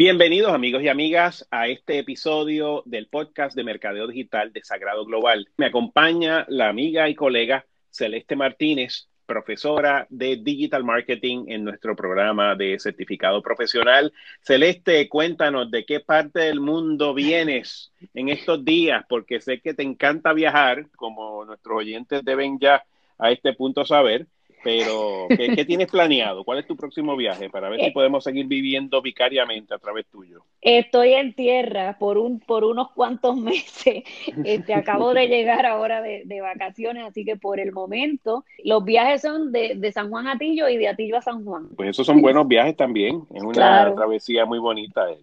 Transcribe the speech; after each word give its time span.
Bienvenidos 0.00 0.52
amigos 0.52 0.80
y 0.84 0.88
amigas 0.88 1.48
a 1.50 1.66
este 1.66 1.98
episodio 1.98 2.84
del 2.86 3.08
podcast 3.08 3.56
de 3.56 3.64
Mercadeo 3.64 4.06
Digital 4.06 4.52
de 4.52 4.62
Sagrado 4.62 5.04
Global. 5.04 5.48
Me 5.56 5.66
acompaña 5.66 6.46
la 6.46 6.68
amiga 6.68 7.08
y 7.08 7.16
colega 7.16 7.66
Celeste 7.90 8.36
Martínez, 8.36 9.08
profesora 9.26 10.06
de 10.08 10.36
Digital 10.36 10.84
Marketing 10.84 11.46
en 11.48 11.64
nuestro 11.64 11.96
programa 11.96 12.54
de 12.54 12.78
certificado 12.78 13.42
profesional. 13.42 14.12
Celeste, 14.40 15.08
cuéntanos 15.08 15.68
de 15.68 15.84
qué 15.84 15.98
parte 15.98 16.42
del 16.42 16.60
mundo 16.60 17.12
vienes 17.12 17.92
en 18.14 18.28
estos 18.28 18.64
días, 18.64 19.04
porque 19.08 19.40
sé 19.40 19.60
que 19.60 19.74
te 19.74 19.82
encanta 19.82 20.32
viajar, 20.32 20.88
como 20.94 21.44
nuestros 21.44 21.76
oyentes 21.76 22.24
deben 22.24 22.60
ya 22.60 22.84
a 23.18 23.32
este 23.32 23.52
punto 23.52 23.84
saber. 23.84 24.28
Pero, 24.68 25.28
¿qué, 25.30 25.64
tienes 25.64 25.90
planeado? 25.90 26.44
¿Cuál 26.44 26.58
es 26.58 26.66
tu 26.66 26.76
próximo 26.76 27.16
viaje 27.16 27.48
para 27.48 27.70
ver 27.70 27.80
si 27.80 27.86
eh. 27.86 27.92
podemos 27.92 28.22
seguir 28.22 28.46
viviendo 28.46 29.00
vicariamente 29.00 29.72
a 29.72 29.78
través 29.78 30.04
tuyo? 30.08 30.44
Estoy 30.60 31.14
en 31.14 31.32
tierra 31.32 31.96
por 31.98 32.18
un 32.18 32.38
por 32.38 32.64
unos 32.64 32.90
cuantos 32.90 33.34
meses. 33.40 34.04
Este, 34.44 34.74
acabo 34.74 35.14
de 35.14 35.26
llegar 35.26 35.64
ahora 35.64 36.02
de, 36.02 36.40
vacaciones, 36.42 37.06
así 37.06 37.24
que 37.24 37.36
por 37.36 37.60
el 37.60 37.72
momento 37.72 38.44
los 38.62 38.84
viajes 38.84 39.22
son 39.22 39.52
de, 39.52 39.90
San 39.90 40.10
Juan 40.10 40.26
a 40.26 40.32
Atillo 40.32 40.68
y 40.68 40.76
de 40.76 40.88
Atillo 40.88 41.16
a 41.16 41.22
San 41.22 41.46
Juan. 41.46 41.70
Pues 41.74 41.88
esos 41.88 42.06
son 42.06 42.20
buenos 42.20 42.46
viajes 42.46 42.76
también. 42.76 43.22
Es 43.34 43.42
una 43.42 43.94
travesía 43.94 44.44
muy 44.44 44.58
bonita. 44.58 45.10
El 45.10 45.18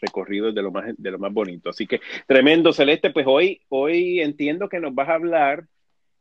recorrido 0.00 0.50
de 0.50 0.62
lo 0.62 0.70
más 0.70 0.86
de 0.96 1.10
lo 1.10 1.18
más 1.18 1.32
bonito. 1.34 1.68
Así 1.68 1.86
que 1.86 2.00
tremendo, 2.26 2.72
Celeste. 2.72 3.10
Pues 3.10 3.26
hoy 3.26 3.60
hoy 3.68 4.20
entiendo 4.20 4.70
que 4.70 4.80
nos 4.80 4.94
vas 4.94 5.10
a 5.10 5.14
hablar 5.14 5.64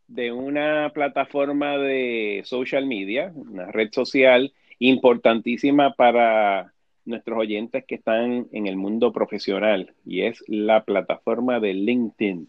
de 0.07 0.31
una 0.31 0.91
plataforma 0.93 1.77
de 1.77 2.41
social 2.45 2.85
media, 2.85 3.31
una 3.35 3.71
red 3.71 3.89
social 3.91 4.53
importantísima 4.79 5.93
para 5.93 6.73
nuestros 7.05 7.39
oyentes 7.39 7.85
que 7.85 7.95
están 7.95 8.47
en 8.51 8.67
el 8.67 8.75
mundo 8.75 9.11
profesional 9.11 9.93
y 10.05 10.21
es 10.21 10.43
la 10.47 10.83
plataforma 10.83 11.59
de 11.59 11.73
LinkedIn 11.73 12.47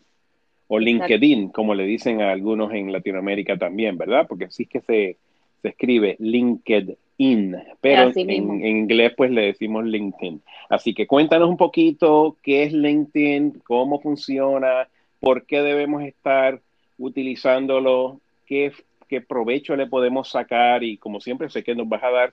o 0.66 0.78
LinkedIn, 0.78 1.48
como 1.48 1.74
le 1.74 1.84
dicen 1.84 2.20
a 2.20 2.30
algunos 2.30 2.72
en 2.74 2.92
Latinoamérica 2.92 3.56
también, 3.56 3.96
¿verdad? 3.96 4.26
Porque 4.28 4.46
así 4.46 4.64
es 4.64 4.68
que 4.68 4.80
se, 4.80 5.16
escribe 5.62 6.16
LinkedIn, 6.20 7.56
pero 7.80 8.12
en, 8.14 8.30
en, 8.30 8.64
inglés 8.64 9.12
pues 9.16 9.30
le 9.30 9.42
decimos 9.42 9.84
LinkedIn. 9.84 10.42
Así 10.68 10.94
que 10.94 11.06
cuéntanos 11.06 11.48
un 11.48 11.56
poquito 11.56 12.36
qué 12.42 12.64
es 12.64 12.72
LinkedIn, 12.72 13.60
cómo 13.64 14.00
funciona, 14.00 14.88
por 15.20 15.46
qué 15.46 15.62
debemos 15.62 16.02
estar 16.02 16.60
utilizándolo, 16.98 18.20
qué, 18.46 18.72
qué 19.08 19.20
provecho 19.20 19.76
le 19.76 19.86
podemos 19.86 20.30
sacar 20.30 20.82
y 20.84 20.98
como 20.98 21.20
siempre 21.20 21.50
sé 21.50 21.62
que 21.62 21.74
nos 21.74 21.88
vas 21.88 22.02
a 22.02 22.10
dar 22.10 22.32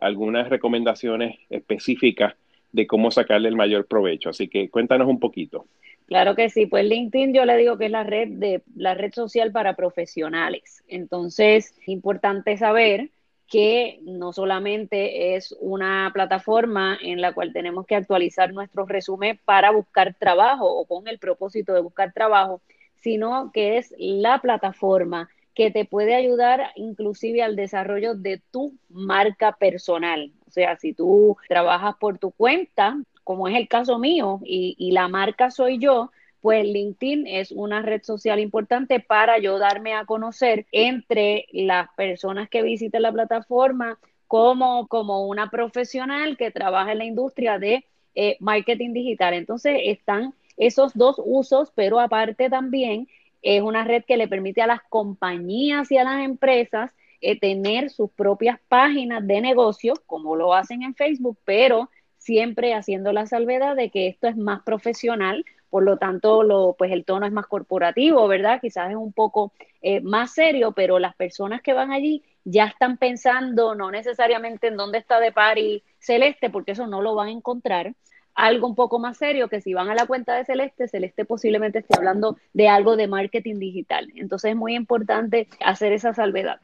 algunas 0.00 0.48
recomendaciones 0.48 1.38
específicas 1.48 2.34
de 2.72 2.86
cómo 2.86 3.10
sacarle 3.10 3.48
el 3.48 3.56
mayor 3.56 3.86
provecho. 3.86 4.30
Así 4.30 4.48
que 4.48 4.68
cuéntanos 4.70 5.08
un 5.08 5.20
poquito. 5.20 5.66
Claro 6.06 6.34
que 6.34 6.50
sí, 6.50 6.66
pues 6.66 6.84
LinkedIn 6.84 7.32
yo 7.32 7.44
le 7.44 7.56
digo 7.56 7.78
que 7.78 7.86
es 7.86 7.90
la 7.90 8.02
red 8.02 8.28
de 8.28 8.62
la 8.74 8.94
red 8.94 9.12
social 9.12 9.52
para 9.52 9.76
profesionales. 9.76 10.82
Entonces, 10.88 11.74
es 11.80 11.88
importante 11.88 12.56
saber 12.56 13.10
que 13.46 13.98
no 14.02 14.32
solamente 14.32 15.34
es 15.34 15.54
una 15.60 16.10
plataforma 16.14 16.96
en 17.02 17.20
la 17.20 17.32
cual 17.32 17.52
tenemos 17.52 17.84
que 17.86 17.96
actualizar 17.96 18.52
nuestro 18.52 18.86
resumen 18.86 19.40
para 19.44 19.72
buscar 19.72 20.14
trabajo 20.14 20.66
o 20.66 20.84
con 20.84 21.08
el 21.08 21.18
propósito 21.18 21.74
de 21.74 21.80
buscar 21.80 22.12
trabajo, 22.12 22.60
sino 23.00 23.50
que 23.52 23.78
es 23.78 23.94
la 23.98 24.40
plataforma 24.40 25.28
que 25.54 25.70
te 25.70 25.84
puede 25.84 26.14
ayudar 26.14 26.72
inclusive 26.76 27.42
al 27.42 27.56
desarrollo 27.56 28.14
de 28.14 28.40
tu 28.50 28.74
marca 28.88 29.52
personal. 29.52 30.32
O 30.46 30.50
sea, 30.50 30.76
si 30.76 30.92
tú 30.92 31.36
trabajas 31.48 31.96
por 32.00 32.18
tu 32.18 32.30
cuenta, 32.30 32.96
como 33.24 33.48
es 33.48 33.56
el 33.56 33.68
caso 33.68 33.98
mío, 33.98 34.40
y, 34.44 34.90
la 34.92 35.08
marca 35.08 35.50
soy 35.50 35.78
yo, 35.78 36.10
pues 36.40 36.64
LinkedIn 36.64 37.26
es 37.26 37.52
una 37.52 37.82
red 37.82 38.02
social 38.02 38.40
importante 38.40 39.00
para 39.00 39.34
ayudarme 39.34 39.94
a 39.94 40.06
conocer 40.06 40.66
entre 40.72 41.46
las 41.52 41.88
personas 41.96 42.48
que 42.48 42.62
visiten 42.62 43.02
la 43.02 43.12
plataforma 43.12 43.98
como, 44.26 44.88
como 44.88 45.26
una 45.26 45.50
profesional 45.50 46.36
que 46.36 46.50
trabaja 46.50 46.92
en 46.92 46.98
la 46.98 47.04
industria 47.04 47.58
de 47.58 47.84
eh, 48.14 48.36
marketing 48.40 48.92
digital. 48.92 49.34
Entonces 49.34 49.78
están 49.84 50.34
esos 50.60 50.94
dos 50.94 51.16
usos, 51.24 51.72
pero 51.74 51.98
aparte 51.98 52.50
también 52.50 53.08
es 53.42 53.62
una 53.62 53.82
red 53.82 54.04
que 54.04 54.18
le 54.18 54.28
permite 54.28 54.60
a 54.62 54.66
las 54.66 54.82
compañías 54.88 55.90
y 55.90 55.96
a 55.96 56.04
las 56.04 56.22
empresas 56.22 56.94
eh, 57.22 57.38
tener 57.38 57.90
sus 57.90 58.10
propias 58.10 58.60
páginas 58.68 59.26
de 59.26 59.40
negocio, 59.40 59.94
como 60.06 60.36
lo 60.36 60.54
hacen 60.54 60.82
en 60.82 60.94
Facebook, 60.94 61.38
pero 61.44 61.90
siempre 62.18 62.74
haciendo 62.74 63.12
la 63.12 63.26
salvedad 63.26 63.74
de 63.74 63.90
que 63.90 64.06
esto 64.08 64.28
es 64.28 64.36
más 64.36 64.62
profesional, 64.62 65.44
por 65.70 65.82
lo 65.84 65.96
tanto, 65.96 66.42
lo, 66.42 66.74
pues 66.76 66.92
el 66.92 67.04
tono 67.04 67.26
es 67.26 67.32
más 67.32 67.46
corporativo, 67.46 68.28
¿verdad? 68.28 68.60
Quizás 68.60 68.90
es 68.90 68.96
un 68.96 69.12
poco 69.12 69.52
eh, 69.80 70.00
más 70.00 70.34
serio, 70.34 70.72
pero 70.72 70.98
las 70.98 71.14
personas 71.14 71.62
que 71.62 71.72
van 71.72 71.92
allí 71.92 72.22
ya 72.44 72.66
están 72.66 72.96
pensando 72.98 73.74
no 73.74 73.90
necesariamente 73.90 74.66
en 74.66 74.76
dónde 74.76 74.98
está 74.98 75.20
de 75.20 75.32
París 75.32 75.82
Celeste, 75.98 76.50
porque 76.50 76.72
eso 76.72 76.86
no 76.86 77.00
lo 77.00 77.14
van 77.14 77.28
a 77.28 77.32
encontrar, 77.32 77.94
algo 78.34 78.66
un 78.66 78.74
poco 78.74 78.98
más 78.98 79.16
serio, 79.16 79.48
que 79.48 79.60
si 79.60 79.74
van 79.74 79.90
a 79.90 79.94
la 79.94 80.06
cuenta 80.06 80.34
de 80.34 80.44
Celeste, 80.44 80.88
Celeste 80.88 81.24
posiblemente 81.24 81.80
esté 81.80 81.96
hablando 81.96 82.36
de 82.52 82.68
algo 82.68 82.96
de 82.96 83.08
marketing 83.08 83.58
digital. 83.58 84.08
Entonces 84.14 84.52
es 84.52 84.56
muy 84.56 84.74
importante 84.74 85.48
hacer 85.64 85.92
esa 85.92 86.14
salvedad. 86.14 86.60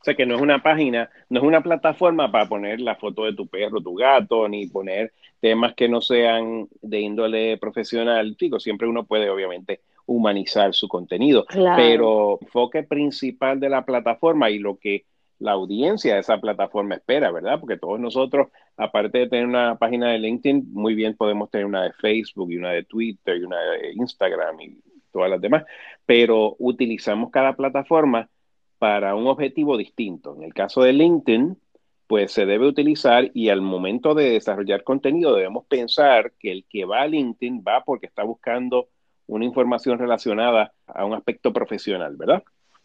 O 0.00 0.04
sea 0.04 0.14
que 0.14 0.26
no 0.26 0.34
es 0.34 0.42
una 0.42 0.62
página, 0.62 1.08
no 1.30 1.40
es 1.40 1.46
una 1.46 1.62
plataforma 1.62 2.30
para 2.30 2.46
poner 2.46 2.78
la 2.78 2.94
foto 2.94 3.24
de 3.24 3.32
tu 3.32 3.46
perro, 3.46 3.80
tu 3.80 3.94
gato, 3.94 4.46
ni 4.48 4.66
poner 4.66 5.14
temas 5.40 5.74
que 5.74 5.88
no 5.88 6.02
sean 6.02 6.68
de 6.82 7.00
índole 7.00 7.56
profesional. 7.56 8.36
Digo, 8.38 8.60
siempre 8.60 8.86
uno 8.86 9.06
puede 9.06 9.30
obviamente 9.30 9.80
humanizar 10.04 10.74
su 10.74 10.88
contenido, 10.88 11.46
pero 11.76 12.38
enfoque 12.42 12.82
principal 12.82 13.58
de 13.60 13.70
la 13.70 13.86
plataforma 13.86 14.50
y 14.50 14.58
lo 14.58 14.76
que 14.78 15.06
la 15.44 15.52
audiencia 15.52 16.14
de 16.14 16.20
esa 16.20 16.38
plataforma 16.38 16.94
espera, 16.94 17.30
¿verdad? 17.30 17.60
Porque 17.60 17.76
todos 17.76 18.00
nosotros, 18.00 18.48
aparte 18.78 19.18
de 19.18 19.28
tener 19.28 19.46
una 19.46 19.76
página 19.76 20.10
de 20.10 20.18
LinkedIn, 20.18 20.72
muy 20.72 20.94
bien 20.94 21.14
podemos 21.16 21.50
tener 21.50 21.66
una 21.66 21.82
de 21.82 21.92
Facebook 21.92 22.50
y 22.50 22.56
una 22.56 22.70
de 22.70 22.84
Twitter 22.84 23.36
y 23.36 23.44
una 23.44 23.60
de 23.60 23.92
Instagram 23.92 24.58
y 24.62 24.80
todas 25.12 25.30
las 25.30 25.42
demás, 25.42 25.64
pero 26.06 26.56
utilizamos 26.58 27.30
cada 27.30 27.54
plataforma 27.54 28.30
para 28.78 29.14
un 29.14 29.26
objetivo 29.26 29.76
distinto. 29.76 30.34
En 30.34 30.44
el 30.44 30.54
caso 30.54 30.82
de 30.82 30.94
LinkedIn, 30.94 31.58
pues 32.06 32.32
se 32.32 32.46
debe 32.46 32.66
utilizar 32.66 33.30
y 33.34 33.50
al 33.50 33.60
momento 33.60 34.14
de 34.14 34.30
desarrollar 34.30 34.82
contenido 34.82 35.34
debemos 35.34 35.66
pensar 35.66 36.32
que 36.38 36.52
el 36.52 36.64
que 36.64 36.86
va 36.86 37.02
a 37.02 37.06
LinkedIn 37.06 37.62
va 37.66 37.84
porque 37.84 38.06
está 38.06 38.22
buscando 38.22 38.88
una 39.26 39.44
información 39.44 39.98
relacionada 39.98 40.72
a 40.86 41.04
un 41.04 41.12
aspecto 41.12 41.52
profesional, 41.52 42.16
¿verdad? 42.16 42.42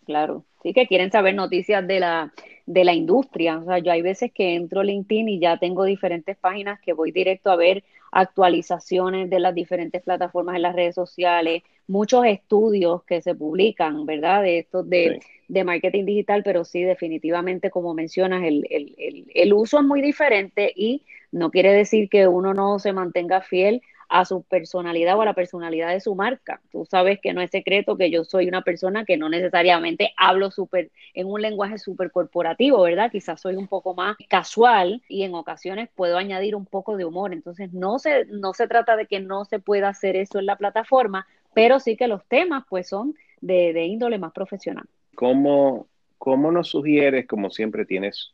claro. 0.09 0.43
Sí, 0.63 0.73
que 0.73 0.87
quieren 0.87 1.11
saber 1.11 1.35
noticias 1.35 1.87
de 1.87 1.99
la, 1.99 2.33
de 2.69 2.83
la 2.83 2.93
industria. 2.93 3.57
O 3.59 3.65
sea, 3.65 3.79
yo 3.79 3.91
hay 3.91 4.01
veces 4.03 4.31
que 4.33 4.53
entro 4.55 4.81
a 4.81 4.83
LinkedIn 4.83 5.27
y 5.27 5.39
ya 5.39 5.57
tengo 5.57 5.83
diferentes 5.85 6.37
páginas 6.37 6.79
que 6.81 6.93
voy 6.93 7.11
directo 7.11 7.49
a 7.51 7.55
ver 7.55 7.83
actualizaciones 8.11 9.29
de 9.29 9.39
las 9.39 9.55
diferentes 9.55 10.01
plataformas 10.03 10.55
en 10.55 10.61
las 10.63 10.75
redes 10.75 10.95
sociales, 10.95 11.63
muchos 11.87 12.25
estudios 12.25 13.03
que 13.03 13.21
se 13.21 13.35
publican, 13.35 14.05
¿verdad? 14.05 14.43
De 14.43 14.59
estos 14.59 14.87
de, 14.89 15.15
de 15.47 15.63
marketing 15.63 16.05
digital, 16.05 16.43
pero 16.43 16.63
sí, 16.65 16.83
definitivamente, 16.83 17.71
como 17.71 17.93
mencionas, 17.93 18.43
el, 18.43 18.65
el, 18.69 18.95
el, 18.97 19.25
el 19.33 19.53
uso 19.53 19.79
es 19.79 19.85
muy 19.85 20.01
diferente 20.01 20.71
y 20.75 21.03
no 21.31 21.51
quiere 21.51 21.73
decir 21.73 22.09
que 22.09 22.27
uno 22.27 22.53
no 22.53 22.79
se 22.79 22.93
mantenga 22.93 23.41
fiel 23.41 23.81
a 24.09 24.25
su 24.25 24.41
personalidad 24.43 25.17
o 25.17 25.21
a 25.21 25.25
la 25.25 25.33
personalidad 25.33 25.89
de 25.91 25.99
su 25.99 26.15
marca. 26.15 26.61
Tú 26.71 26.85
sabes 26.85 27.19
que 27.21 27.31
no 27.33 27.41
es 27.41 27.51
secreto 27.51 27.95
que 27.95 28.09
yo 28.09 28.23
soy 28.23 28.47
una 28.47 28.63
persona 28.63 29.05
que 29.05 29.17
no 29.17 29.29
necesariamente 29.29 30.13
hablo 30.17 30.49
súper 30.49 30.89
en 31.13 31.27
un 31.27 31.41
lenguaje 31.41 31.77
súper 31.77 32.11
corporativo, 32.11 32.81
¿verdad? 32.81 33.11
Quizás 33.11 33.39
soy 33.39 33.55
un 33.55 33.67
poco 33.67 33.93
más 33.93 34.17
casual 34.27 35.03
y 35.07 35.23
en 35.23 35.35
ocasiones 35.35 35.89
puedo 35.95 36.17
añadir 36.17 36.55
un 36.55 36.65
poco 36.65 36.97
de 36.97 37.05
humor. 37.05 37.33
Entonces 37.33 37.71
no 37.71 37.99
se, 37.99 38.25
no 38.25 38.53
se 38.53 38.67
trata 38.67 38.97
de 38.97 39.05
que 39.05 39.19
no 39.19 39.45
se 39.45 39.59
pueda 39.59 39.89
hacer 39.89 40.15
eso 40.15 40.39
en 40.39 40.47
la 40.47 40.55
plataforma, 40.55 41.27
pero 41.53 41.79
sí 41.79 41.95
que 41.95 42.07
los 42.07 42.25
temas 42.25 42.63
pues 42.67 42.89
son 42.89 43.15
de, 43.41 43.73
de 43.73 43.85
índole 43.85 44.17
más 44.17 44.33
profesional. 44.33 44.85
¿Cómo, 45.13 45.87
¿Cómo 46.17 46.51
nos 46.51 46.69
sugieres, 46.69 47.27
como 47.27 47.51
siempre 47.51 47.85
tienes, 47.85 48.33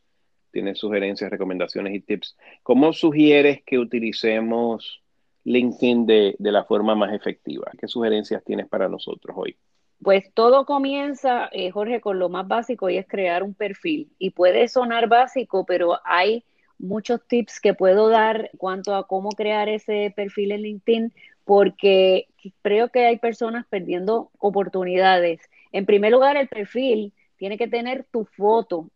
tienes 0.52 0.78
sugerencias, 0.78 1.30
recomendaciones 1.30 1.94
y 1.94 2.00
tips, 2.00 2.38
cómo 2.62 2.94
sugieres 2.94 3.62
que 3.62 3.78
utilicemos 3.78 5.02
LinkedIn 5.46 6.06
de, 6.06 6.36
la 6.40 6.64
forma 6.64 6.94
más 6.94 7.14
efectiva? 7.14 7.70
¿Qué 7.78 7.86
sugerencias 7.86 8.44
tienes 8.44 8.68
para 8.68 8.88
nosotros 8.88 9.34
hoy? 9.38 9.56
Pues 10.02 10.32
todo 10.34 10.66
comienza, 10.66 11.48
eh, 11.52 11.70
Jorge, 11.70 12.00
con 12.00 12.18
lo 12.18 12.28
más 12.28 12.46
básico 12.46 12.90
y 12.90 12.98
es 12.98 13.06
crear 13.06 13.42
un 13.42 13.54
perfil. 13.54 14.10
Y 14.18 14.30
puede 14.30 14.68
sonar 14.68 15.08
básico, 15.08 15.64
pero 15.64 15.98
hay 16.04 16.44
muchos 16.78 17.26
tips 17.26 17.60
que 17.60 17.72
puedo 17.72 18.08
dar 18.08 18.50
en 18.52 18.58
cuanto 18.58 18.94
a 18.94 19.06
cómo 19.06 19.30
crear 19.30 19.68
ese 19.68 20.12
perfil 20.14 20.52
en 20.52 20.62
LinkedIn, 20.62 21.12
porque 21.44 22.26
creo 22.60 22.90
que 22.90 23.06
hay 23.06 23.18
personas 23.18 23.64
perdiendo 23.70 24.30
oportunidades. 24.38 25.40
En 25.72 25.86
primer 25.86 26.12
lugar, 26.12 26.36
el 26.36 26.48
perfil 26.48 27.14
tiene 27.36 27.56
que 27.56 27.68
tener 27.68 28.04
tu 28.10 28.24
foto 28.24 28.90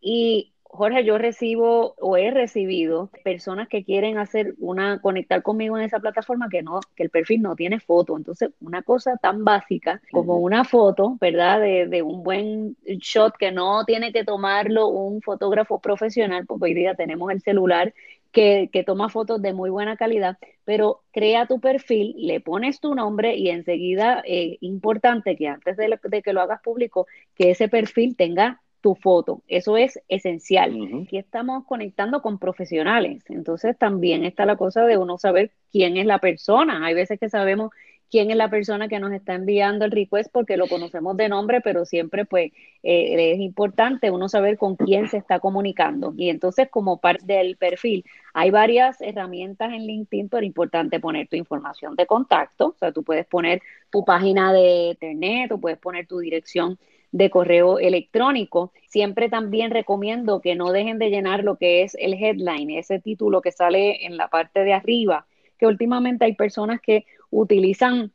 y 0.00 0.52
Jorge, 0.68 1.04
yo 1.04 1.16
recibo 1.16 1.94
o 1.98 2.16
he 2.16 2.30
recibido 2.30 3.10
personas 3.24 3.68
que 3.68 3.84
quieren 3.84 4.18
hacer 4.18 4.54
una, 4.58 5.00
conectar 5.00 5.42
conmigo 5.42 5.78
en 5.78 5.84
esa 5.84 6.00
plataforma 6.00 6.48
que 6.48 6.62
no, 6.62 6.80
que 6.94 7.04
el 7.04 7.10
perfil 7.10 7.42
no 7.42 7.56
tiene 7.56 7.80
foto. 7.80 8.16
Entonces, 8.16 8.50
una 8.60 8.82
cosa 8.82 9.16
tan 9.16 9.44
básica 9.44 10.00
como 10.10 10.38
una 10.38 10.64
foto, 10.64 11.16
¿verdad? 11.20 11.60
De, 11.60 11.86
de 11.86 12.02
un 12.02 12.22
buen 12.22 12.76
shot 12.84 13.36
que 13.36 13.52
no 13.52 13.84
tiene 13.84 14.12
que 14.12 14.24
tomarlo 14.24 14.88
un 14.88 15.22
fotógrafo 15.22 15.80
profesional, 15.80 16.46
porque 16.46 16.64
hoy 16.66 16.74
día 16.74 16.94
tenemos 16.94 17.30
el 17.30 17.40
celular 17.40 17.94
que, 18.32 18.68
que, 18.70 18.84
toma 18.84 19.08
fotos 19.08 19.40
de 19.40 19.54
muy 19.54 19.70
buena 19.70 19.96
calidad, 19.96 20.36
pero 20.64 21.00
crea 21.10 21.46
tu 21.46 21.58
perfil, 21.58 22.14
le 22.18 22.40
pones 22.40 22.80
tu 22.80 22.94
nombre 22.94 23.36
y 23.36 23.48
enseguida, 23.48 24.22
eh, 24.26 24.58
importante 24.60 25.36
que 25.36 25.48
antes 25.48 25.76
de, 25.78 25.98
de, 26.02 26.22
que 26.22 26.32
lo 26.34 26.42
hagas 26.42 26.60
público, 26.60 27.06
que 27.34 27.50
ese 27.50 27.68
perfil 27.68 28.14
tenga 28.14 28.60
tu 28.86 28.94
foto. 28.94 29.42
Eso 29.48 29.76
es 29.76 29.98
esencial. 30.06 30.72
Aquí 31.02 31.18
estamos 31.18 31.64
conectando 31.66 32.22
con 32.22 32.38
profesionales. 32.38 33.24
Entonces 33.28 33.76
también 33.76 34.22
está 34.22 34.46
la 34.46 34.54
cosa 34.54 34.84
de 34.84 34.96
uno 34.96 35.18
saber 35.18 35.50
quién 35.72 35.96
es 35.96 36.06
la 36.06 36.20
persona. 36.20 36.86
Hay 36.86 36.94
veces 36.94 37.18
que 37.18 37.28
sabemos 37.28 37.72
quién 38.08 38.30
es 38.30 38.36
la 38.36 38.48
persona 38.48 38.86
que 38.86 39.00
nos 39.00 39.10
está 39.10 39.34
enviando 39.34 39.84
el 39.84 39.90
request 39.90 40.30
porque 40.32 40.56
lo 40.56 40.68
conocemos 40.68 41.16
de 41.16 41.28
nombre, 41.28 41.60
pero 41.62 41.84
siempre 41.84 42.26
pues 42.26 42.52
eh, 42.84 43.32
es 43.32 43.40
importante 43.40 44.12
uno 44.12 44.28
saber 44.28 44.56
con 44.56 44.76
quién 44.76 45.08
se 45.08 45.16
está 45.16 45.40
comunicando. 45.40 46.14
Y 46.16 46.30
entonces 46.30 46.68
como 46.70 47.00
parte 47.00 47.24
del 47.26 47.56
perfil 47.56 48.04
hay 48.34 48.52
varias 48.52 49.00
herramientas 49.00 49.72
en 49.72 49.84
LinkedIn, 49.84 50.28
pero 50.28 50.42
es 50.42 50.46
importante 50.46 51.00
poner 51.00 51.26
tu 51.26 51.34
información 51.34 51.96
de 51.96 52.06
contacto, 52.06 52.68
o 52.68 52.76
sea, 52.78 52.92
tú 52.92 53.02
puedes 53.02 53.26
poner 53.26 53.62
tu 53.90 54.04
página 54.04 54.52
de 54.52 54.90
internet, 54.90 55.50
o 55.50 55.58
puedes 55.58 55.78
poner 55.78 56.06
tu 56.06 56.20
dirección 56.20 56.78
de 57.16 57.30
correo 57.30 57.78
electrónico. 57.78 58.72
Siempre 58.88 59.30
también 59.30 59.70
recomiendo 59.70 60.40
que 60.42 60.54
no 60.54 60.70
dejen 60.70 60.98
de 60.98 61.08
llenar 61.08 61.44
lo 61.44 61.56
que 61.56 61.82
es 61.82 61.94
el 61.98 62.12
headline, 62.12 62.70
ese 62.70 63.00
título 63.00 63.40
que 63.40 63.52
sale 63.52 64.04
en 64.04 64.18
la 64.18 64.28
parte 64.28 64.64
de 64.64 64.74
arriba, 64.74 65.26
que 65.58 65.66
últimamente 65.66 66.26
hay 66.26 66.34
personas 66.34 66.80
que 66.80 67.06
utilizan 67.30 68.12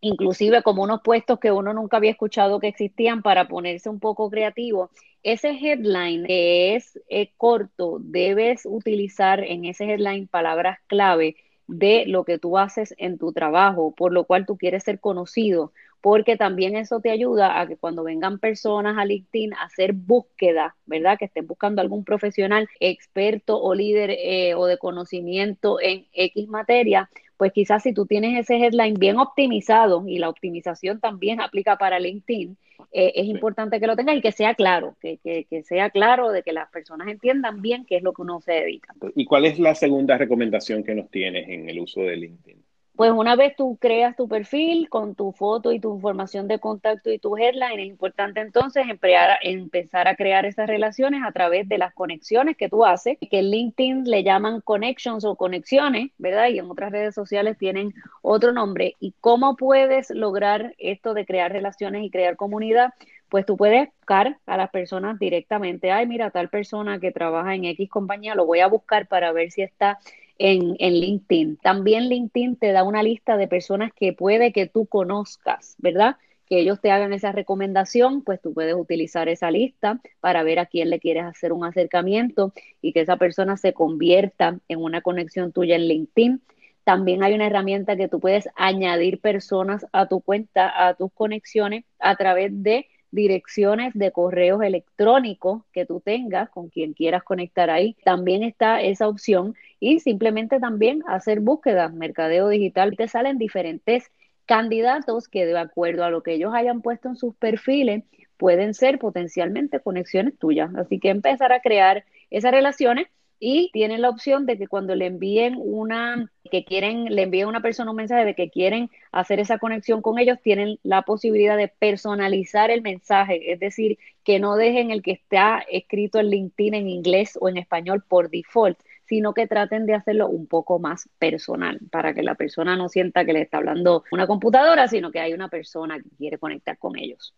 inclusive 0.00 0.62
como 0.62 0.82
unos 0.84 1.02
puestos 1.02 1.40
que 1.40 1.52
uno 1.52 1.74
nunca 1.74 1.96
había 1.98 2.12
escuchado 2.12 2.60
que 2.60 2.68
existían 2.68 3.20
para 3.20 3.48
ponerse 3.48 3.90
un 3.90 4.00
poco 4.00 4.30
creativo. 4.30 4.90
Ese 5.22 5.50
headline 5.50 6.24
que 6.24 6.76
es 6.76 6.98
eh, 7.10 7.32
corto, 7.36 7.98
debes 8.00 8.62
utilizar 8.64 9.40
en 9.44 9.66
ese 9.66 9.84
headline 9.84 10.26
palabras 10.26 10.78
clave 10.86 11.36
de 11.66 12.04
lo 12.06 12.24
que 12.24 12.38
tú 12.38 12.56
haces 12.56 12.94
en 12.96 13.18
tu 13.18 13.32
trabajo, 13.32 13.92
por 13.94 14.12
lo 14.12 14.24
cual 14.24 14.46
tú 14.46 14.56
quieres 14.56 14.84
ser 14.84 15.00
conocido, 15.00 15.72
porque 16.00 16.36
también 16.36 16.76
eso 16.76 17.00
te 17.00 17.10
ayuda 17.10 17.60
a 17.60 17.66
que 17.66 17.76
cuando 17.76 18.04
vengan 18.04 18.38
personas 18.38 18.96
a 18.98 19.04
LinkedIn 19.04 19.54
a 19.54 19.64
hacer 19.64 19.92
búsqueda, 19.92 20.76
¿verdad? 20.86 21.18
Que 21.18 21.24
estén 21.24 21.46
buscando 21.46 21.80
algún 21.80 22.04
profesional 22.04 22.68
experto 22.80 23.60
o 23.60 23.74
líder 23.74 24.10
eh, 24.10 24.54
o 24.54 24.66
de 24.66 24.78
conocimiento 24.78 25.80
en 25.80 26.06
X 26.12 26.48
materia, 26.48 27.10
pues 27.36 27.52
quizás 27.52 27.82
si 27.82 27.92
tú 27.92 28.06
tienes 28.06 28.38
ese 28.38 28.56
headline 28.56 28.94
bien 28.94 29.18
optimizado 29.18 30.04
y 30.06 30.18
la 30.18 30.28
optimización 30.28 31.00
también 31.00 31.40
aplica 31.40 31.76
para 31.76 31.98
LinkedIn, 31.98 32.56
eh, 32.92 33.12
es 33.16 33.26
importante 33.26 33.80
que 33.80 33.86
lo 33.86 33.96
tengas 33.96 34.16
y 34.16 34.20
que 34.20 34.32
sea 34.32 34.54
claro, 34.54 34.96
que, 35.00 35.18
que, 35.18 35.44
que, 35.44 35.62
sea 35.62 35.90
claro 35.90 36.30
de 36.30 36.42
que 36.42 36.52
las 36.52 36.70
personas 36.70 37.08
entiendan 37.08 37.60
bien 37.60 37.84
qué 37.84 37.96
es 37.96 38.02
lo 38.02 38.12
que 38.12 38.22
uno 38.22 38.40
se 38.40 38.52
dedica. 38.52 38.94
¿Y 39.14 39.24
cuál 39.24 39.44
es 39.44 39.58
la 39.58 39.74
segunda 39.74 40.16
recomendación 40.16 40.84
que 40.84 40.94
nos 40.94 41.10
tienes 41.10 41.48
en 41.48 41.68
el 41.68 41.80
uso 41.80 42.00
de 42.00 42.16
LinkedIn? 42.16 42.67
Pues 42.98 43.12
una 43.12 43.36
vez 43.36 43.54
tú 43.54 43.78
creas 43.80 44.16
tu 44.16 44.26
perfil 44.26 44.88
con 44.88 45.14
tu 45.14 45.30
foto 45.30 45.70
y 45.70 45.78
tu 45.78 45.94
información 45.94 46.48
de 46.48 46.58
contacto 46.58 47.12
y 47.12 47.20
tu 47.20 47.36
headline, 47.36 47.78
es 47.78 47.86
importante 47.86 48.40
entonces 48.40 48.86
empezar 48.88 50.08
a 50.08 50.16
crear 50.16 50.46
esas 50.46 50.66
relaciones 50.66 51.22
a 51.24 51.30
través 51.30 51.68
de 51.68 51.78
las 51.78 51.94
conexiones 51.94 52.56
que 52.56 52.68
tú 52.68 52.84
haces, 52.84 53.16
que 53.20 53.38
en 53.38 53.52
LinkedIn 53.52 54.02
le 54.02 54.24
llaman 54.24 54.62
connections 54.62 55.24
o 55.24 55.36
conexiones, 55.36 56.10
¿verdad? 56.18 56.48
Y 56.48 56.58
en 56.58 56.68
otras 56.68 56.90
redes 56.90 57.14
sociales 57.14 57.56
tienen 57.56 57.94
otro 58.20 58.50
nombre. 58.50 58.96
¿Y 58.98 59.14
cómo 59.20 59.54
puedes 59.54 60.10
lograr 60.10 60.74
esto 60.78 61.14
de 61.14 61.24
crear 61.24 61.52
relaciones 61.52 62.02
y 62.02 62.10
crear 62.10 62.34
comunidad? 62.34 62.94
Pues 63.28 63.46
tú 63.46 63.56
puedes 63.56 63.90
buscar 63.94 64.38
a 64.44 64.56
las 64.56 64.70
personas 64.70 65.20
directamente. 65.20 65.92
Ay, 65.92 66.08
mira, 66.08 66.32
tal 66.32 66.48
persona 66.48 66.98
que 66.98 67.12
trabaja 67.12 67.54
en 67.54 67.64
X 67.64 67.88
compañía, 67.90 68.34
lo 68.34 68.44
voy 68.44 68.58
a 68.58 68.66
buscar 68.66 69.06
para 69.06 69.30
ver 69.30 69.52
si 69.52 69.62
está 69.62 70.00
en, 70.38 70.76
LinkedIn. 70.78 71.56
También 71.58 72.08
LinkedIn 72.08 72.56
te 72.56 72.72
da 72.72 72.84
una 72.84 73.02
lista 73.02 73.36
de 73.36 73.48
personas 73.48 73.92
que 73.94 74.12
puede 74.12 74.52
que 74.52 74.66
tú 74.66 74.86
conozcas, 74.86 75.74
¿verdad? 75.78 76.16
que 76.48 76.60
ellos 76.60 76.80
te 76.80 76.90
hagan 76.90 77.12
esa 77.12 77.30
recomendación, 77.30 78.22
pues 78.22 78.40
tú 78.40 78.54
puedes 78.54 78.74
utilizar 78.74 79.28
esa 79.28 79.50
lista 79.50 80.00
para 80.20 80.42
ver 80.42 80.58
a 80.58 80.64
quién 80.64 80.88
le 80.88 80.98
quieres 80.98 81.24
hacer 81.24 81.52
un 81.52 81.62
acercamiento 81.62 82.54
y 82.80 82.94
que 82.94 83.00
esa 83.00 83.18
persona 83.18 83.58
se 83.58 83.74
convierta 83.74 84.58
en 84.66 84.82
una 84.82 85.02
conexión 85.02 85.52
tuya 85.52 85.76
en 85.76 85.88
LinkedIn. 85.88 86.40
También 86.84 87.22
hay 87.22 87.34
una 87.34 87.46
herramienta 87.46 87.96
que 87.96 88.08
tú 88.08 88.18
puedes 88.18 88.48
añadir 88.56 89.20
personas 89.20 89.84
a 89.92 90.06
tu 90.06 90.22
cuenta, 90.22 90.88
a 90.88 90.94
tus 90.94 91.12
conexiones 91.12 91.84
a 91.98 92.16
través 92.16 92.50
de 92.62 92.86
direcciones 93.10 93.94
de 93.94 94.12
correos 94.12 94.62
electrónicos 94.62 95.62
que 95.72 95.86
tú 95.86 96.00
tengas 96.00 96.50
con 96.50 96.68
quien 96.68 96.92
quieras 96.92 97.22
conectar 97.22 97.70
ahí. 97.70 97.96
También 98.04 98.42
está 98.42 98.80
esa 98.82 99.08
opción 99.08 99.54
y 99.80 100.00
simplemente 100.00 100.60
también 100.60 101.02
hacer 101.06 101.40
búsquedas, 101.40 101.92
mercadeo 101.92 102.48
digital. 102.48 102.96
Te 102.96 103.08
salen 103.08 103.38
diferentes 103.38 104.10
candidatos 104.46 105.28
que 105.28 105.46
de 105.46 105.58
acuerdo 105.58 106.04
a 106.04 106.10
lo 106.10 106.22
que 106.22 106.34
ellos 106.34 106.54
hayan 106.54 106.82
puesto 106.82 107.08
en 107.08 107.16
sus 107.16 107.34
perfiles 107.34 108.04
pueden 108.36 108.72
ser 108.72 108.98
potencialmente 108.98 109.80
conexiones 109.80 110.38
tuyas. 110.38 110.74
Así 110.76 110.98
que 110.98 111.10
empezar 111.10 111.52
a 111.52 111.60
crear 111.60 112.04
esas 112.30 112.52
relaciones 112.52 113.08
y 113.40 113.70
tienen 113.72 114.02
la 114.02 114.10
opción 114.10 114.46
de 114.46 114.58
que 114.58 114.66
cuando 114.66 114.94
le 114.94 115.06
envíen 115.06 115.56
una, 115.58 116.30
que 116.50 116.64
quieren, 116.64 117.04
le 117.06 117.22
envíen 117.22 117.46
una 117.46 117.60
persona 117.60 117.90
un 117.90 117.96
mensaje 117.96 118.24
de 118.24 118.34
que 118.34 118.50
quieren 118.50 118.90
hacer 119.12 119.40
esa 119.40 119.58
conexión 119.58 120.02
con 120.02 120.18
ellos, 120.18 120.38
tienen 120.42 120.78
la 120.82 121.02
posibilidad 121.02 121.56
de 121.56 121.68
personalizar 121.68 122.70
el 122.70 122.82
mensaje, 122.82 123.52
es 123.52 123.60
decir, 123.60 123.98
que 124.24 124.40
no 124.40 124.56
dejen 124.56 124.90
el 124.90 125.02
que 125.02 125.12
está 125.12 125.64
escrito 125.70 126.18
en 126.18 126.30
LinkedIn 126.30 126.74
en 126.74 126.88
inglés 126.88 127.38
o 127.40 127.48
en 127.48 127.58
español 127.58 128.04
por 128.06 128.30
default, 128.30 128.78
sino 129.06 129.32
que 129.34 129.46
traten 129.46 129.86
de 129.86 129.94
hacerlo 129.94 130.28
un 130.28 130.46
poco 130.46 130.78
más 130.78 131.08
personal, 131.18 131.80
para 131.90 132.14
que 132.14 132.22
la 132.22 132.34
persona 132.34 132.76
no 132.76 132.88
sienta 132.88 133.24
que 133.24 133.32
le 133.32 133.42
está 133.42 133.58
hablando 133.58 134.04
una 134.10 134.26
computadora, 134.26 134.88
sino 134.88 135.10
que 135.10 135.20
hay 135.20 135.32
una 135.32 135.48
persona 135.48 135.98
que 135.98 136.10
quiere 136.16 136.38
conectar 136.38 136.76
con 136.78 136.98
ellos 136.98 137.34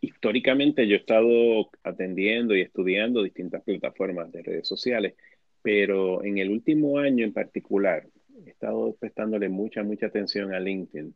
históricamente 0.00 0.86
yo 0.86 0.94
he 0.94 0.98
estado 0.98 1.70
atendiendo 1.82 2.54
y 2.54 2.62
estudiando 2.62 3.22
distintas 3.22 3.62
plataformas 3.62 4.30
de 4.32 4.42
redes 4.42 4.68
sociales, 4.68 5.14
pero 5.62 6.22
en 6.24 6.38
el 6.38 6.50
último 6.50 6.98
año 6.98 7.24
en 7.24 7.32
particular 7.32 8.06
he 8.46 8.50
estado 8.50 8.94
prestándole 8.98 9.48
mucha, 9.48 9.82
mucha 9.82 10.06
atención 10.06 10.52
a 10.52 10.60
LinkedIn 10.60 11.14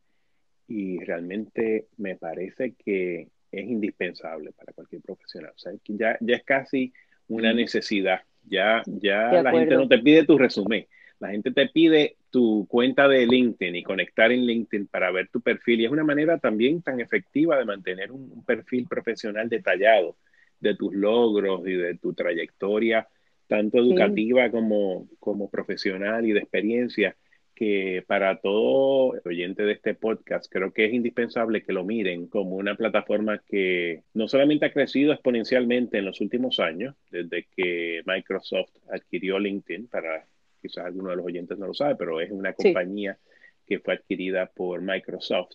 y 0.68 0.98
realmente 0.98 1.86
me 1.96 2.16
parece 2.16 2.74
que 2.74 3.28
es 3.50 3.66
indispensable 3.66 4.52
para 4.52 4.72
cualquier 4.72 5.00
profesional. 5.02 5.52
O 5.54 5.58
sea, 5.58 5.72
ya, 5.86 6.18
ya 6.20 6.36
es 6.36 6.44
casi 6.44 6.92
una 7.28 7.52
necesidad. 7.52 8.20
Ya, 8.44 8.82
ya 8.86 9.42
la 9.42 9.50
gente 9.50 9.74
no 9.74 9.88
te 9.88 9.98
pide 9.98 10.24
tu 10.24 10.38
resumen, 10.38 10.86
la 11.18 11.30
gente 11.30 11.50
te 11.50 11.68
pide 11.68 12.16
tu 12.30 12.66
cuenta 12.68 13.08
de 13.08 13.26
LinkedIn 13.26 13.76
y 13.76 13.82
conectar 13.82 14.32
en 14.32 14.44
LinkedIn 14.46 14.86
para 14.86 15.10
ver 15.10 15.28
tu 15.28 15.40
perfil. 15.40 15.80
Y 15.80 15.84
es 15.86 15.90
una 15.90 16.04
manera 16.04 16.38
también 16.38 16.82
tan 16.82 17.00
efectiva 17.00 17.58
de 17.58 17.64
mantener 17.64 18.12
un, 18.12 18.44
perfil 18.44 18.86
profesional 18.88 19.48
detallado 19.48 20.16
de 20.60 20.74
tus 20.74 20.94
logros 20.94 21.66
y 21.66 21.72
de 21.72 21.96
tu 21.98 22.14
trayectoria, 22.14 23.08
tanto 23.46 23.78
educativa 23.78 24.50
como, 24.50 25.08
como 25.18 25.50
profesional 25.50 26.26
y 26.26 26.32
de 26.32 26.40
experiencia, 26.40 27.16
que 27.54 28.04
para 28.06 28.38
todo 28.40 29.14
oyente 29.24 29.64
de 29.64 29.72
este 29.72 29.94
podcast 29.94 30.46
creo 30.48 30.72
que 30.72 30.84
es 30.84 30.94
indispensable 30.94 31.64
que 31.64 31.72
lo 31.72 31.84
miren 31.84 32.28
como 32.28 32.54
una 32.54 32.76
plataforma 32.76 33.42
que 33.44 34.04
no 34.14 34.28
solamente 34.28 34.66
ha 34.66 34.72
crecido 34.72 35.12
exponencialmente 35.12 35.98
en 35.98 36.04
los 36.04 36.20
últimos 36.20 36.60
años, 36.60 36.94
desde 37.10 37.48
que 37.56 38.02
Microsoft 38.06 38.70
adquirió 38.88 39.40
LinkedIn 39.40 39.88
para 39.88 40.24
quizás 40.60 40.86
alguno 40.86 41.10
de 41.10 41.16
los 41.16 41.26
oyentes 41.26 41.58
no 41.58 41.66
lo 41.66 41.74
sabe, 41.74 41.96
pero 41.96 42.20
es 42.20 42.30
una 42.30 42.52
compañía 42.52 43.18
que 43.66 43.78
fue 43.78 43.94
adquirida 43.94 44.46
por 44.46 44.80
Microsoft 44.80 45.52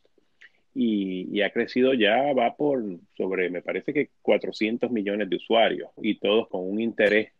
y, 0.75 1.41
ha 1.41 1.51
crecido 1.51 1.93
ya, 1.93 2.33
va 2.33 2.55
por 2.55 2.83
sobre, 3.15 3.49
me 3.49 3.61
parece 3.61 3.93
que 3.93 4.09
400 4.21 4.89
millones 4.91 5.29
de 5.29 5.35
usuarios 5.35 5.89
y 6.01 6.19
todos 6.19 6.47
con 6.47 6.67
un 6.67 6.81
interés 6.81 7.31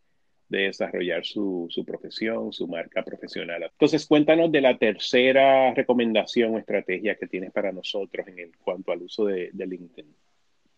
de 0.49 0.65
desarrollar 0.65 1.25
su, 1.25 1.67
profesión, 1.85 2.53
su 2.53 2.67
marca 2.67 3.03
profesional. 3.03 3.63
Entonces, 3.63 4.05
cuéntanos 4.05 4.51
de 4.51 4.61
la 4.61 4.77
tercera 4.77 5.73
recomendación 5.73 6.53
o 6.53 6.59
estrategia 6.59 7.15
que 7.15 7.27
tienes 7.27 7.51
para 7.51 7.71
nosotros 7.71 8.27
en 8.27 8.51
cuanto 8.63 8.91
al 8.91 9.01
uso 9.01 9.25
de, 9.25 9.49
de 9.51 9.65
LinkedIn. 9.65 10.13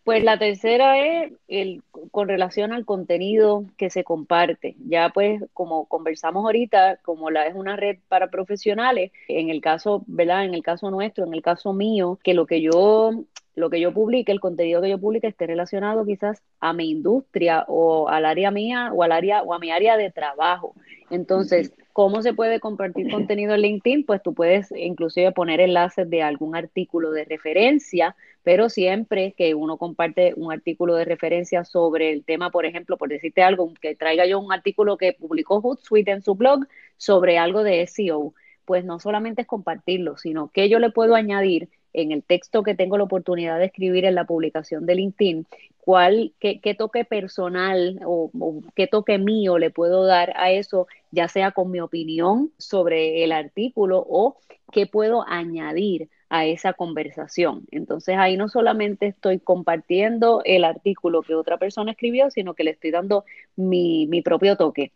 Pues 0.05 0.24
la 0.24 0.38
tercera 0.38 1.00
es 1.00 1.33
el, 1.47 1.81
con 2.12 2.27
relación 2.27 2.71
al 2.71 2.85
contenido 2.85 3.65
que 3.75 3.89
se 3.89 4.03
comparte. 4.03 4.75
Ya 4.88 5.09
pues 5.09 5.43
como 5.51 5.85
conversamos 5.88 6.45
ahorita, 6.45 7.00
como 7.03 7.31
la 7.31 7.47
es 7.47 7.55
una 7.55 7.75
red 7.75 7.97
para 8.07 8.29
profesionales, 8.29 9.12
en 9.27 9.50
el 9.50 9.62
caso, 9.62 10.03
¿verdad? 10.05 10.45
En 10.45 10.53
el 10.53 10.62
caso 10.62 10.91
nuestro, 10.91 11.25
en 11.25 11.33
el 11.33 11.41
caso 11.41 11.74
mío, 11.74 12.19
que 12.24 12.35
lo 12.35 12.45
que 12.45 12.62
yo 12.62 13.25
lo 13.55 13.69
que 13.71 13.79
yo 13.79 13.93
publique, 13.93 14.31
el 14.31 14.39
contenido 14.39 14.81
que 14.81 14.89
yo 14.89 15.00
publique 15.00 15.25
esté 15.25 15.47
relacionado 15.47 16.05
quizás 16.05 16.43
a 16.59 16.74
mi 16.74 16.91
industria 16.91 17.65
o 17.67 18.07
al 18.07 18.25
área 18.25 18.51
mía 18.51 18.91
o 18.93 19.01
al 19.01 19.12
área 19.12 19.41
o 19.41 19.55
a 19.55 19.59
mi 19.59 19.71
área 19.71 19.97
de 19.97 20.12
trabajo. 20.12 20.75
Entonces, 21.09 21.74
¿cómo 21.95 22.21
se 22.21 22.33
puede 22.33 22.59
compartir 22.59 23.09
contenido 23.09 23.55
en 23.55 23.61
LinkedIn? 23.61 24.05
Pues 24.05 24.21
tú 24.21 24.33
puedes 24.33 24.69
inclusive 24.75 25.31
poner 25.31 25.61
enlaces 25.61 26.09
de 26.09 26.21
algún 26.21 26.53
artículo 26.53 27.11
de 27.11 27.23
referencia, 27.23 28.17
pero 28.43 28.67
siempre 28.67 29.33
que 29.37 29.55
uno 29.55 29.77
comparte 29.77 30.33
un 30.35 30.51
artículo 30.51 30.95
de 30.95 31.05
referencia 31.05 31.63
sobre 31.63 32.11
el 32.11 32.25
tema, 32.25 32.51
por 32.51 32.65
ejemplo, 32.65 32.97
por 32.97 33.07
decirte 33.07 33.43
algo, 33.43 33.73
que 33.81 33.95
traiga 33.95 34.25
yo 34.25 34.39
un 34.41 34.51
artículo 34.51 34.97
que 34.97 35.13
publicó 35.13 35.61
Hootsuite 35.61 36.11
en 36.11 36.21
su 36.21 36.35
blog 36.35 36.67
sobre 36.97 37.37
algo 37.37 37.63
de 37.63 37.87
SEO, 37.87 38.33
pues 38.65 38.83
no 38.83 38.99
solamente 38.99 39.43
es 39.43 39.47
compartirlo, 39.47 40.17
sino 40.17 40.49
que 40.49 40.67
yo 40.67 40.79
le 40.79 40.89
puedo 40.89 41.15
añadir 41.15 41.69
en 41.93 42.11
el 42.11 42.23
texto 42.23 42.61
que 42.63 42.75
tengo 42.75 42.97
la 42.97 43.05
oportunidad 43.05 43.57
de 43.57 43.67
escribir 43.67 44.03
en 44.03 44.15
la 44.15 44.25
publicación 44.25 44.85
de 44.85 44.95
LinkedIn, 44.95 45.47
cuál, 45.85 46.33
qué, 46.39 46.75
toque 46.75 47.05
personal 47.05 47.99
o, 48.03 48.31
qué 48.75 48.87
toque 48.87 49.19
mío 49.19 49.59
le 49.59 49.69
puedo 49.69 50.03
dar 50.03 50.33
a 50.35 50.51
eso, 50.51 50.87
ya 51.11 51.27
sea 51.27 51.51
con 51.51 51.69
mi 51.69 51.79
opinión 51.79 52.51
sobre 52.57 53.23
el 53.23 53.31
artículo 53.31 54.03
o 54.09 54.37
qué 54.71 54.87
puedo 54.87 55.23
añadir 55.27 56.09
a 56.29 56.47
esa 56.47 56.73
conversación. 56.73 57.67
Entonces 57.69 58.17
ahí 58.17 58.35
no 58.35 58.49
solamente 58.49 59.05
estoy 59.05 59.37
compartiendo 59.39 60.41
el 60.43 60.63
artículo 60.63 61.21
que 61.21 61.35
otra 61.35 61.59
persona 61.59 61.91
escribió, 61.91 62.31
sino 62.31 62.55
que 62.55 62.63
le 62.63 62.71
estoy 62.71 62.89
dando 62.89 63.23
mi, 63.55 64.07
mi 64.07 64.23
propio 64.23 64.57
toque. 64.57 64.91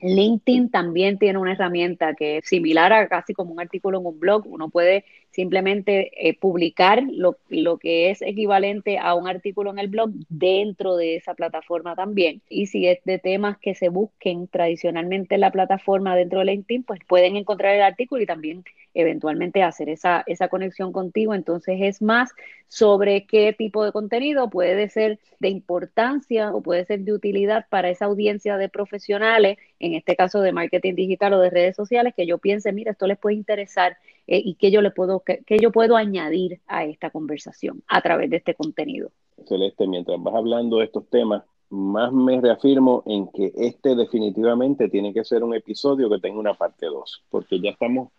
LinkedIn 0.00 0.70
también 0.70 1.18
tiene 1.18 1.40
una 1.40 1.52
herramienta 1.52 2.14
que 2.14 2.38
es 2.38 2.46
similar 2.46 2.92
a 2.92 3.08
casi 3.08 3.34
como 3.34 3.52
un 3.52 3.60
artículo 3.60 3.98
en 3.98 4.06
un 4.06 4.20
blog. 4.20 4.46
Uno 4.46 4.70
puede 4.70 5.04
simplemente 5.30 6.28
eh, 6.28 6.36
publicar 6.38 7.02
lo, 7.10 7.36
lo, 7.48 7.78
que 7.78 8.10
es 8.10 8.20
equivalente 8.22 8.98
a 8.98 9.14
un 9.14 9.28
artículo 9.28 9.70
en 9.70 9.78
el 9.78 9.88
blog 9.88 10.10
dentro 10.28 10.96
de 10.96 11.16
esa 11.16 11.34
plataforma 11.34 11.94
también. 11.94 12.42
Y 12.48 12.66
si 12.66 12.86
es 12.86 12.98
de 13.04 13.18
temas 13.18 13.58
que 13.58 13.74
se 13.74 13.88
busquen 13.88 14.48
tradicionalmente 14.48 15.36
en 15.36 15.42
la 15.42 15.52
plataforma 15.52 16.16
dentro 16.16 16.40
de 16.40 16.46
LinkedIn, 16.46 16.82
pues 16.82 17.00
pueden 17.06 17.36
encontrar 17.36 17.74
el 17.74 17.82
artículo 17.82 18.22
y 18.22 18.26
también 18.26 18.64
eventualmente 18.92 19.62
hacer 19.62 19.88
esa, 19.88 20.24
esa 20.26 20.48
conexión 20.48 20.92
contigo. 20.92 21.34
Entonces 21.34 21.78
es 21.80 22.02
más 22.02 22.32
sobre 22.68 23.26
qué 23.26 23.52
tipo 23.52 23.84
de 23.84 23.92
contenido 23.92 24.50
puede 24.50 24.88
ser 24.88 25.18
de 25.38 25.48
importancia 25.48 26.52
o 26.52 26.60
puede 26.60 26.84
ser 26.84 27.00
de 27.00 27.12
utilidad 27.12 27.66
para 27.68 27.90
esa 27.90 28.06
audiencia 28.06 28.56
de 28.56 28.68
profesionales, 28.68 29.58
en 29.78 29.94
este 29.94 30.16
caso 30.16 30.40
de 30.40 30.52
marketing 30.52 30.94
digital 30.94 31.34
o 31.34 31.40
de 31.40 31.50
redes 31.50 31.76
sociales, 31.76 32.14
que 32.16 32.26
yo 32.26 32.38
piense, 32.38 32.72
mira, 32.72 32.92
esto 32.92 33.06
les 33.06 33.18
puede 33.18 33.36
interesar 33.36 33.96
eh, 34.26 34.40
y 34.44 34.54
que 34.54 34.70
yo 34.70 34.82
le 34.82 34.90
puedo, 34.90 35.20
que, 35.20 35.42
yo 35.60 35.72
puedo 35.72 35.96
añadir 35.96 36.60
a 36.66 36.84
esta 36.84 37.10
conversación 37.10 37.82
a 37.88 38.00
través 38.00 38.30
de 38.30 38.36
este 38.36 38.54
contenido. 38.54 39.10
Celeste, 39.46 39.86
mientras 39.86 40.22
vas 40.22 40.34
hablando 40.34 40.78
de 40.78 40.84
estos 40.84 41.08
temas, 41.08 41.42
más 41.70 42.12
me 42.12 42.40
reafirmo 42.40 43.02
en 43.06 43.28
que 43.28 43.52
este 43.56 43.94
definitivamente 43.94 44.88
tiene 44.88 45.14
que 45.14 45.24
ser 45.24 45.44
un 45.44 45.54
episodio 45.54 46.10
que 46.10 46.18
tenga 46.18 46.38
una 46.38 46.54
parte 46.54 46.86
2, 46.86 47.24
porque 47.30 47.60
ya 47.60 47.70
estamos 47.70 48.10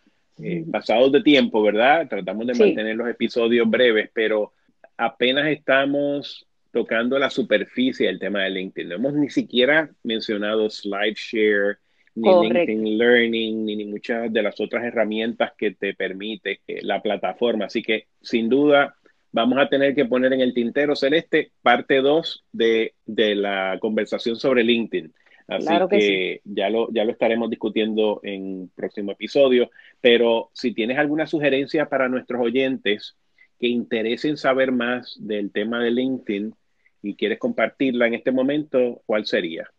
eh, 0.41 0.65
pasados 0.71 1.11
de 1.11 1.21
tiempo, 1.21 1.61
¿verdad? 1.61 2.07
Tratamos 2.09 2.47
de 2.47 2.55
mantener 2.55 2.95
los 2.95 3.07
episodios 3.07 3.69
breves, 3.69 4.09
pero 4.13 4.53
apenas 4.97 5.47
estamos 5.47 6.47
tocando 6.71 7.19
la 7.19 7.29
superficie 7.29 8.07
del 8.07 8.19
tema 8.19 8.43
de 8.43 8.49
LinkedIn. 8.51 8.89
No 8.89 8.95
hemos 8.95 9.13
ni 9.13 9.29
siquiera 9.29 9.91
mencionado 10.03 10.69
SlideShare, 10.69 11.77
ni 12.15 12.29
LinkedIn 12.29 12.97
Learning, 12.97 13.65
ni, 13.65 13.85
muchas 13.85 14.31
de 14.31 14.43
las 14.43 14.59
otras 14.59 14.83
herramientas 14.83 15.53
que 15.57 15.71
te 15.71 15.93
permite 15.93 16.61
la 16.81 17.01
plataforma. 17.01 17.65
Así 17.65 17.81
que, 17.81 18.07
sin 18.21 18.49
duda, 18.49 18.95
vamos 19.31 19.59
a 19.59 19.69
tener 19.69 19.95
que 19.95 20.05
poner 20.05 20.33
en 20.33 20.41
el 20.41 20.53
tintero 20.53 20.95
celeste 20.95 21.51
parte 21.61 22.01
2 22.01 22.45
de, 22.51 22.95
de, 23.05 23.35
la 23.35 23.77
conversación 23.79 24.35
sobre 24.35 24.63
LinkedIn. 24.63 25.13
Así 25.47 25.73
que, 25.89 26.41
ya, 26.45 26.69
lo, 26.69 26.91
ya 26.93 27.03
lo 27.03 27.11
estaremos 27.11 27.49
discutiendo 27.49 28.21
en 28.23 28.69
próximo 28.75 29.11
episodio. 29.11 29.69
Pero 29.99 30.49
si 30.53 30.73
tienes 30.73 30.97
alguna 30.97 31.27
sugerencia 31.27 31.87
para 31.87 32.07
nuestros 32.07 32.41
oyentes 32.41 33.17
que 33.59 33.67
interesen 33.67 34.37
saber 34.37 34.71
más 34.71 35.17
del 35.19 35.51
tema 35.51 35.83
de 35.83 35.91
LinkedIn 35.91 36.55
y 37.03 37.15
quieres 37.15 37.39
compartirla 37.39 38.07
en 38.07 38.13
este 38.13 38.31
momento, 38.31 39.01
¿cuál 39.05 39.25
sería? 39.25 39.69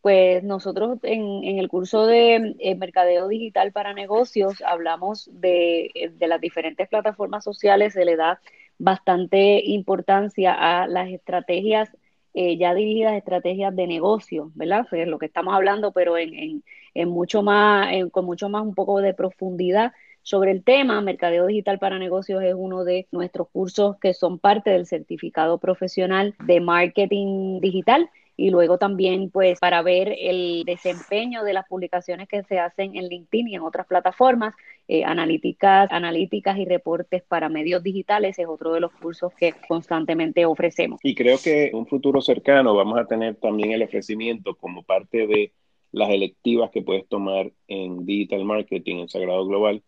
Pues 0.00 0.42
nosotros 0.42 0.98
en, 1.02 1.58
el 1.58 1.68
curso 1.68 2.06
de 2.06 2.54
eh, 2.58 2.74
Mercadeo 2.74 3.28
Digital 3.28 3.72
para 3.72 3.92
Negocios 3.92 4.62
hablamos 4.66 5.28
de, 5.32 6.12
de, 6.18 6.26
las 6.26 6.40
diferentes 6.40 6.88
plataformas 6.88 7.44
sociales, 7.44 7.92
se 7.92 8.04
le 8.04 8.16
da 8.16 8.40
bastante 8.78 9.62
importancia 9.64 10.54
a 10.54 10.86
las 10.86 11.10
estrategias 11.10 11.90
eh, 12.34 12.56
ya 12.56 12.74
dirigidas 12.74 13.14
estrategias 13.14 13.76
de 13.76 13.86
negocio, 13.86 14.50
¿verdad? 14.54 14.86
es 14.92 15.06
lo 15.06 15.18
que 15.18 15.26
estamos 15.26 15.54
hablando, 15.54 15.92
pero 15.92 16.16
en, 16.16 16.62
en, 16.94 17.08
mucho 17.10 17.42
más, 17.42 17.92
con 18.10 18.24
mucho 18.24 18.48
más 18.48 18.62
un 18.62 18.74
poco 18.74 19.00
de 19.02 19.12
profundidad 19.12 19.92
sobre 20.22 20.52
el 20.52 20.64
tema. 20.64 21.00
Mercadeo 21.00 21.46
Digital 21.46 21.78
para 21.78 21.98
Negocios 21.98 22.42
es 22.42 22.54
uno 22.56 22.84
de 22.84 23.06
nuestros 23.10 23.48
cursos 23.50 23.98
que 23.98 24.14
son 24.14 24.38
parte 24.38 24.70
del 24.70 24.86
certificado 24.86 25.58
profesional 25.58 26.34
de 26.46 26.60
marketing 26.60 27.60
digital 27.60 28.08
y 28.36 28.50
luego 28.50 28.78
también 28.78 29.30
pues 29.30 29.58
para 29.60 29.82
ver 29.82 30.14
el 30.18 30.64
desempeño 30.64 31.44
de 31.44 31.52
las 31.52 31.66
publicaciones 31.68 32.28
que 32.28 32.42
se 32.44 32.58
hacen 32.58 32.96
en 32.96 33.08
LinkedIn 33.08 33.48
y 33.48 33.54
en 33.54 33.62
otras 33.62 33.86
plataformas, 33.86 34.54
eh, 34.88 35.04
analíticas, 35.04 35.90
analíticas 35.90 36.58
y 36.58 36.64
reportes 36.64 37.22
para 37.22 37.48
medios 37.48 37.82
digitales 37.82 38.38
es 38.38 38.46
otro 38.46 38.72
de 38.72 38.80
los 38.80 38.92
cursos 38.92 39.32
que 39.34 39.54
constantemente 39.68 40.44
ofrecemos. 40.44 41.00
Y 41.02 41.14
creo 41.14 41.38
que 41.42 41.66
en 41.66 41.76
un 41.76 41.86
futuro 41.86 42.20
cercano 42.20 42.74
vamos 42.74 42.98
a 42.98 43.06
tener 43.06 43.36
también 43.36 43.72
el 43.72 43.82
ofrecimiento 43.82 44.56
como 44.56 44.82
parte 44.82 45.26
de 45.26 45.52
las 45.92 46.10
electivas 46.10 46.70
que 46.70 46.82
puedes 46.82 47.06
tomar 47.06 47.52
en 47.68 48.06
Digital 48.06 48.44
Marketing 48.44 48.96
en 48.96 49.08
Sagrado 49.08 49.46
Global. 49.46 49.82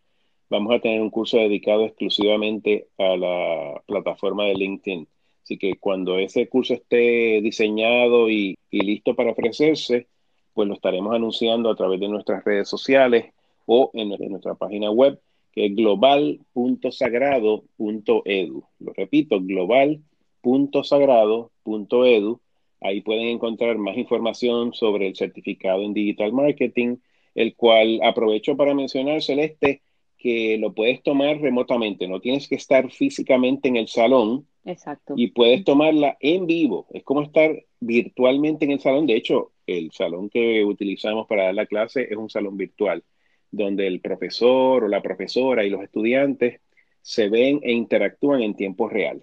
Vamos 0.50 0.74
a 0.74 0.80
tener 0.80 1.00
un 1.00 1.10
curso 1.10 1.38
dedicado 1.38 1.86
exclusivamente 1.86 2.88
a 2.98 3.16
la 3.16 3.82
plataforma 3.86 4.44
de 4.44 4.54
LinkedIn 4.54 5.08
Así 5.44 5.58
que 5.58 5.74
cuando 5.78 6.18
ese 6.18 6.48
curso 6.48 6.72
esté 6.72 7.42
diseñado 7.42 8.30
y, 8.30 8.56
listo 8.70 9.14
para 9.14 9.32
ofrecerse, 9.32 10.08
pues 10.54 10.66
lo 10.66 10.72
estaremos 10.74 11.14
anunciando 11.14 11.70
a 11.70 11.76
través 11.76 12.00
de 12.00 12.08
nuestras 12.08 12.42
redes 12.44 12.66
sociales 12.66 13.26
o 13.66 13.90
en, 13.92 14.08
nuestra 14.30 14.54
página 14.54 14.90
web, 14.90 15.20
que 15.52 15.66
es 15.66 15.76
global.sagrado.edu. 15.76 18.64
Lo 18.78 18.92
repito, 18.94 19.38
global.sagrado.edu. 19.42 22.40
Ahí 22.80 23.02
pueden 23.02 23.26
encontrar 23.26 23.76
más 23.76 23.98
información 23.98 24.72
sobre 24.72 25.08
el 25.08 25.16
certificado 25.16 25.82
en 25.82 25.92
digital 25.92 26.32
marketing, 26.32 26.96
el 27.34 27.54
cual 27.54 28.00
aprovecho 28.02 28.56
para 28.56 28.72
mencionar, 28.74 29.22
Celeste, 29.22 29.82
que 30.16 30.56
lo 30.56 30.72
puedes 30.72 31.02
tomar 31.02 31.38
remotamente, 31.38 32.08
no 32.08 32.20
tienes 32.20 32.48
que 32.48 32.54
estar 32.54 32.90
físicamente 32.90 33.68
en 33.68 33.76
el 33.76 33.88
salón, 33.88 34.46
Exacto. 34.64 35.14
Y 35.16 35.28
puedes 35.28 35.64
tomarla 35.64 36.16
en 36.20 36.46
vivo. 36.46 36.86
Es 36.92 37.02
como 37.04 37.22
estar 37.22 37.64
virtualmente 37.80 38.64
en 38.64 38.72
el 38.72 38.80
salón. 38.80 39.06
De 39.06 39.16
hecho, 39.16 39.52
el 39.66 39.90
salón 39.92 40.30
que 40.30 40.64
utilizamos 40.64 41.26
para 41.26 41.44
dar 41.44 41.54
la 41.54 41.66
clase 41.66 42.06
es 42.10 42.16
un 42.16 42.30
salón 42.30 42.56
virtual, 42.56 43.04
donde 43.50 43.86
el 43.86 44.00
profesor 44.00 44.84
o 44.84 44.88
la 44.88 45.02
profesora 45.02 45.64
y 45.64 45.70
los 45.70 45.82
estudiantes 45.82 46.60
se 47.02 47.28
ven 47.28 47.60
e 47.62 47.72
interactúan 47.72 48.42
en 48.42 48.54
tiempo 48.54 48.88
real. 48.88 49.22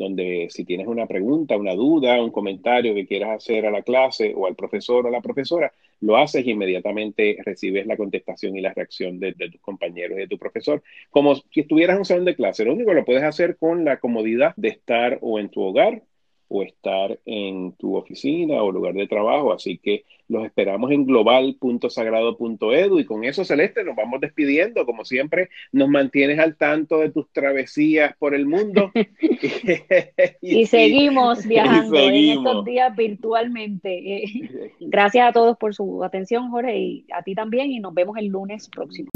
Donde 0.00 0.46
si 0.48 0.64
tienes 0.64 0.86
una 0.86 1.06
pregunta, 1.06 1.58
una 1.58 1.74
duda, 1.74 2.22
un 2.22 2.30
comentario 2.30 2.94
que 2.94 3.06
quieras 3.06 3.36
hacer 3.36 3.66
a 3.66 3.70
la 3.70 3.82
clase 3.82 4.32
o 4.34 4.46
al 4.46 4.56
profesor 4.56 5.04
o 5.04 5.08
a 5.08 5.10
la 5.10 5.20
profesora, 5.20 5.70
lo 6.00 6.16
haces 6.16 6.46
y 6.46 6.52
inmediatamente 6.52 7.36
recibes 7.44 7.86
la 7.86 7.98
contestación 7.98 8.56
y 8.56 8.62
la 8.62 8.72
reacción 8.72 9.20
de, 9.20 9.34
tus 9.34 9.60
compañeros 9.60 10.16
y 10.16 10.22
de 10.22 10.26
tu 10.26 10.38
profesor, 10.38 10.82
como 11.10 11.34
si 11.34 11.60
estuvieras 11.60 11.96
en 11.96 11.98
un 11.98 12.04
salón 12.06 12.24
de 12.24 12.34
clase. 12.34 12.64
Lo 12.64 12.72
único 12.72 12.88
que 12.88 12.96
lo 12.96 13.04
puedes 13.04 13.24
hacer 13.24 13.58
con 13.58 13.84
la 13.84 13.98
comodidad 14.00 14.54
de 14.56 14.68
estar 14.68 15.18
o 15.20 15.38
en 15.38 15.50
tu 15.50 15.60
hogar 15.60 16.02
o 16.50 16.62
estar 16.64 17.18
en 17.24 17.72
tu 17.72 17.96
oficina 17.96 18.62
o 18.62 18.72
lugar 18.72 18.92
de 18.94 19.06
trabajo. 19.06 19.52
Así 19.52 19.78
que 19.78 20.04
los 20.28 20.44
esperamos 20.44 20.90
en 20.90 21.06
global.sagrado.edu 21.06 22.98
y 22.98 23.04
con 23.04 23.24
eso, 23.24 23.44
Celeste, 23.44 23.84
nos 23.84 23.96
vamos 23.96 24.20
despidiendo. 24.20 24.84
Como 24.84 25.04
siempre, 25.04 25.48
nos 25.72 25.88
mantienes 25.88 26.40
al 26.40 26.56
tanto 26.56 26.98
de 26.98 27.10
tus 27.10 27.30
travesías 27.32 28.16
por 28.18 28.34
el 28.34 28.46
mundo. 28.46 28.90
y, 30.42 30.66
seguimos 30.66 31.46
viajando 31.46 31.96
en 31.96 32.14
estos 32.14 32.64
días 32.64 32.96
virtualmente. 32.96 34.24
Gracias 34.80 35.28
a 35.28 35.32
todos 35.32 35.56
por 35.56 35.74
su 35.74 36.02
atención, 36.02 36.50
Jorge, 36.50 36.78
y 36.78 37.06
a 37.12 37.22
ti 37.22 37.34
también, 37.34 37.70
y 37.70 37.78
nos 37.78 37.94
vemos 37.94 38.16
el 38.18 38.26
lunes 38.26 38.68
próximo. 38.68 39.08